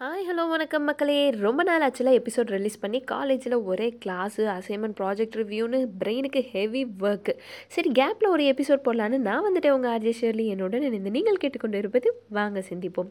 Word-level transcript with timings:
Hi 0.00 0.24
hello 0.28 0.48
வணக்கம் 0.48 0.84
மக்களே. 0.84 1.30
ரொம்ப 1.30 1.62
நாள் 1.62 1.80
ஆச்சுல 1.80 2.10
எபிசோட் 2.18 2.50
ரிலீஸ் 2.54 2.80
பண்ணி 2.80 3.00
காலேஜில் 3.00 3.54
ஒரே 3.62 3.98
கிளாஸு 4.04 4.42
அசைன்மெண்ட் 4.54 4.96
ப்ராஜெக்ட் 4.98 5.36
ரிவ்யூன்னு 5.40 5.78
பிரெயினுக்கு 6.00 6.40
ஹெவி 6.50 6.86
ஒர்க்கு 7.00 7.32
சரி 7.68 7.90
கேப்பில் 7.98 8.28
ஒரு 8.28 8.42
எபிசோட் 8.44 8.82
போடலான்னு 8.86 9.18
நான் 9.18 9.44
வந்துட்டு 9.46 9.70
உங்கள் 9.70 9.98
ஆர்ஜே 9.98 10.12
ஷேர்லி 10.20 10.44
என்னுடன் 10.46 10.82
இணைந்து 10.82 11.10
நீங்கள் 11.10 11.36
கேட்டுக்கொண்டு 11.36 11.78
இருப்பது 11.78 12.22
வாங்க 12.28 12.62
சிந்திப்போம். 12.68 13.08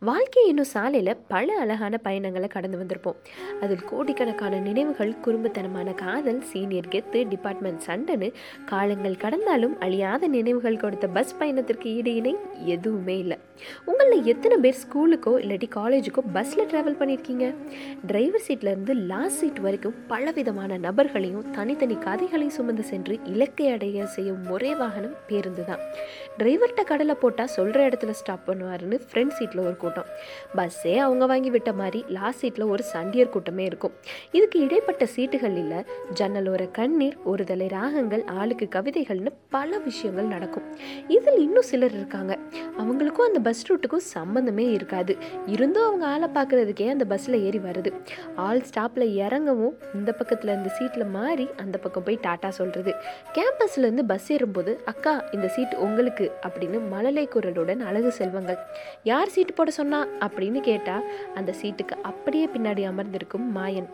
வாழ்க்கையை 0.00 0.50
இன்னும் 0.50 0.68
சாலையில் 0.72 1.16
பல 1.28 1.58
அழகான 1.58 1.98
பயணங்களை 1.98 2.48
கடந்து 2.48 2.78
வந்திருப்போம். 2.78 3.16
அதில் 3.60 3.84
கோடிக்கணக்கான 3.84 4.58
நினைவுகள் 4.58 5.14
குறும்புத்தனமான 5.24 5.94
காதல் 5.94 6.42
சீனியர் 6.42 6.88
கெத்து 6.88 7.28
டிபார்ட்மெண்ட் 7.28 7.80
சண்டைன்னு 7.86 8.32
காலங்கள் 8.64 9.16
கடந்தாலும் 9.16 9.78
அழியாத 9.80 10.26
நினைவுகள் 10.26 10.76
கொடுத்த 10.76 11.08
பஸ் 11.08 11.38
பயணத்திற்கு 11.38 11.94
ஈடு 11.94 12.14
இணை 12.14 12.36
எதுவுமே 12.64 13.18
இல்லை. 13.18 13.38
உங்களில் 13.84 14.24
எத்தனை 14.24 14.58
பேர் 14.58 14.82
ஸ்கூலுக்கோ 14.84 15.34
இல்லாட்டி 15.44 15.70
காலேஜுக்கோ 15.80 16.22
பஸ்ஸில் 16.32 16.68
ட்ராவல் 16.70 16.98
பண்ணியிருக்கீங்க 16.98 17.54
டிரைவர் 18.06 18.44
சீட்லேருந்து 18.46 18.94
லாஸ்ட் 18.94 19.38
சீட் 19.40 19.58
வரைக்கும் 19.58 19.94
பலவிதமான 20.06 20.78
நபர்களையும் 20.78 21.50
தனித்தனி 21.50 21.94
கதைகளையும் 21.94 22.54
சுமந்து 22.56 22.84
சென்று 22.84 23.18
இலக்கை 23.24 23.72
அடைய 23.72 24.06
செய்யும் 24.06 24.50
ஒரே 24.50 24.74
வாகனம் 24.74 25.16
பேருந்து 25.26 25.64
தான் 25.64 25.78
டிரைவர்கிட்ட 26.38 26.84
கடலை 26.84 27.14
போட்டால் 27.14 27.46
சொல்கிற 27.46 27.88
இடத்துல 27.88 28.10
ஸ்டாப் 28.10 28.50
பண்ணுவாருன்னு 28.50 29.00
ஃப்ரண்ட் 29.12 29.28
சீட்டில் 29.28 29.60
ஒரு 29.60 29.76
கூட்டம். 29.76 30.04
பஸ்ஸே 30.56 30.96
அவங்க 30.96 31.26
வாங்கி 31.26 31.50
விட்ட 31.50 31.72
மாதிரி 31.72 32.04
லாஸ்ட் 32.08 32.38
சீட்டில் 32.38 32.64
ஒரு 32.64 32.84
சண்டியர் 32.92 33.28
கூட்டமே 33.28 33.64
இருக்கும். 33.64 33.92
இதுக்கு 34.32 34.60
இடைப்பட்ட 34.60 35.08
சீட்டுகள் 35.16 35.56
இல்லை 35.56 35.84
ஜன்னலோர 36.14 36.70
கண்ணீர் 36.70 37.16
ஒரு 37.24 37.44
தலை 37.44 37.66
ராகங்கள் 37.66 38.24
ஆளுக்கு 38.24 38.68
கவிதைகள்னு 38.76 39.32
பல 39.48 39.78
விஷயங்கள் 39.78 40.24
நடக்கும். 40.24 40.62
இதில் 41.08 41.38
இன்னும் 41.38 41.62
சிலர் 41.62 41.92
இருக்காங்க. 41.92 42.38
அவங்களுக்கும் 42.78 43.28
அந்த 43.28 43.38
பஸ் 43.38 43.72
ரூட்டுக்கும் 43.72 44.06
சம்மந்தமே 44.14 44.70
இருக்காது. 44.72 45.16
இருந்தும் 45.46 45.86
அவங்க 45.86 46.12
வேலை 46.14 46.28
பார்க்குறதுக்கே 46.34 46.88
அந்த 46.88 47.04
பஸ்ஸில் 47.04 47.42
ஏறி 47.42 47.58
வருது. 47.58 47.92
ஆல் 48.36 48.62
ஸ்டாப்பில் 48.70 49.14
இறங்கவும் 49.14 49.76
இந்த 49.94 50.12
பக்கத்தில் 50.12 50.54
இந்த 50.54 50.68
சீட்டில் 50.68 51.04
மாறி 51.04 51.48
அந்த 51.56 51.78
பக்கம் 51.78 52.02
போய் 52.02 52.18
டாட்டா 52.22 52.48
சொல்கிறது 52.48 52.94
கேம்பஸ்லேருந்து 53.34 54.02
பஸ் 54.06 54.32
ஏறும்போது 54.32 54.80
அக்கா 54.84 55.24
இந்த 55.32 55.48
சீட் 55.48 55.74
உங்களுக்கு 55.74 56.32
அப்படின்னு 56.46 56.88
மழலை 56.90 57.28
குரலுடன் 57.34 57.80
அழகு 57.80 58.12
செல்வங்கள். 58.12 58.58
யார் 59.02 59.28
சீட்டு 59.28 59.52
போட 59.52 59.70
சொன்னா? 59.70 60.06
அப்படின்னு 60.20 60.60
கேட்டால் 60.60 61.02
அந்த 61.34 61.54
சீட்டுக்கு 61.62 61.96
அப்படியே 62.02 62.48
பின்னாடி 62.54 62.84
அமர்ந்திருக்கும் 62.86 63.56
மாயன். 63.56 63.88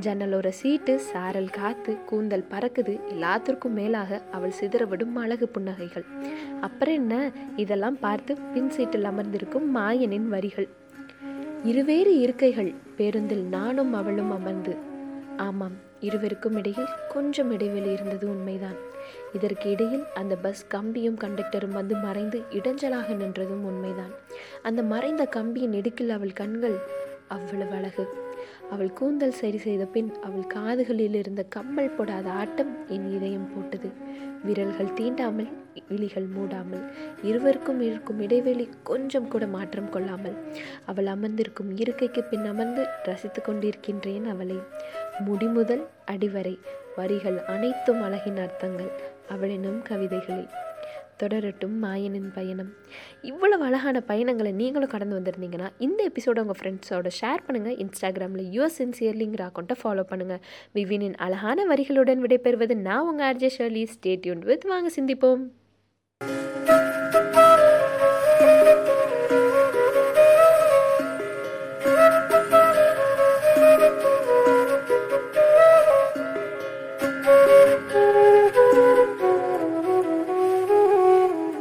ஜன்னலோர 0.00 0.48
சீட்டு 0.48 0.98
சாரல் 0.98 1.50
காத்து 1.50 2.04
கூந்தல் 2.04 2.46
பறக்குது 2.50 3.00
எல்லாத்திற்கும் 3.08 3.72
மேலாக 3.72 4.20
அவள் 4.32 4.58
சிதறவிடும் 4.60 5.14
அழகு 5.14 5.50
புன்னகைகள். 5.54 6.06
அப்புறம் 6.60 6.94
என்ன? 6.94 7.30
இதெல்லாம் 7.56 7.98
பார்த்து 7.98 8.38
பின் 8.54 8.70
சீட்டில் 8.70 9.04
அமர்ந்திருக்கும் 9.04 9.76
மாயனின் 9.76 10.28
வரிகள். 10.28 10.68
இருவேறு 11.64 12.20
இருக்கைகள் 12.20 12.74
பேருந்தில் 12.96 13.42
நானும் 13.42 13.92
அவளும் 13.92 14.30
அமர்ந்து 14.30 14.76
ஆமாம் 15.36 15.76
இருவருக்கும் 16.00 16.56
இடையில் 16.56 16.88
கொஞ்சம் 17.08 17.50
இடைவெளி 17.50 17.92
இருந்தது 17.92 18.28
உண்மைதான். 18.28 18.74
இதற்கு 19.32 19.70
இடையில் 19.70 20.02
அந்த 20.14 20.36
பஸ் 20.36 20.66
கம்பியும் 20.66 21.18
கண்டக்டரும் 21.18 21.68
வந்து 21.68 21.94
மறைந்து 21.96 22.42
இடைஞ்சலாக 22.50 23.14
நின்றதும் 23.14 23.62
உண்மைதான். 23.62 24.10
அந்த 24.62 24.82
மறைந்த 24.82 25.24
கம்பியின் 25.24 25.72
இடுக்கில் 25.72 26.10
அவள் 26.10 26.32
கண்கள் 26.32 26.76
அவ்வளவு 27.28 27.74
அழகு. 27.74 28.08
அவள் 28.70 28.92
கூந்தல் 28.92 29.38
சரி 29.40 29.58
செய்த 29.58 29.84
பின் 29.84 30.10
அவள் 30.22 30.46
காதுகளில் 30.46 31.16
இருந்த 31.20 31.42
கம்மல் 31.48 31.94
போடாத 31.96 32.28
ஆட்டம் 32.30 32.72
என் 32.88 33.06
இதயம் 33.16 33.50
போட்டது. 33.54 33.90
விரல்கள் 34.44 34.94
தீண்டாமல் 34.98 35.50
விழிகள் 35.88 36.26
மூடாமல் 36.36 36.82
இருவருக்கும் 37.22 37.80
இருக்கும் 37.80 38.20
இடைவெளி 38.20 38.66
கொஞ்சம் 38.82 39.28
கூட 39.28 39.44
மாற்றம் 39.46 39.90
கொள்ளாமல் 39.90 40.36
அவள் 40.86 41.06
அமர்ந்திருக்கும் 41.06 41.70
இருக்கைக்கு 41.76 42.22
பின் 42.22 42.46
அமர்ந்து 42.46 42.84
ரசித்து 43.02 43.42
கொண்டிருக்கின்றேன் 43.42 44.26
அவளை. 44.34 44.58
முடிமுதல் 45.26 45.84
அடிவரை 46.06 46.54
வரிகள் 46.96 47.38
அனைத்தும் 47.54 48.02
அழகின் 48.02 48.42
அர்த்தங்கள். 48.46 48.92
அவளினும் 49.28 49.80
கவிதைகளில் 49.82 50.52
தொடரட்டும் 51.22 51.76
மாயனின் 51.84 52.30
பயணம். 52.36 52.70
இவ்வளவு 53.30 53.64
அழகான 53.68 54.00
பயணங்களை 54.10 54.52
நீங்களும் 54.60 54.92
கடந்து 54.94 55.18
வந்திருந்தீங்கன்னா 55.18 55.70
இந்த 55.86 56.00
எபிசோட 56.10 56.44
உங்கள் 56.44 56.60
ஃப்ரெண்ட்ஸோட 56.60 57.10
ஷேர் 57.20 57.46
பண்ணுங்கள் 57.48 57.78
இன்ஸ்டாகிராமில் 57.84 58.50
யூஎஸ் 58.56 58.78
சின்சியர்லிங்கிற 58.82 59.44
அக்கௌண்ட்டை 59.48 59.78
ஃபாலோ 59.82 60.04
பண்ணுங்கள் 60.12 60.42
விவினின் 60.78 61.18
அழகான 61.26 61.66
வரிகளுடன் 61.72 62.22
விடைபெறுவது 62.26 62.76
நான் 62.88 63.08
உங்கள் 63.10 63.28
ஆர்ஜே 63.30 63.50
ஷர்லி 63.58 63.84
ஸ்டேட்யூன் 63.96 64.44
வித் 64.50 64.68
வாங்க 64.72 64.90
சிந்திப்போம். 64.98 65.42